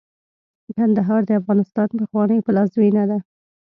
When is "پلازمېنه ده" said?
2.45-3.17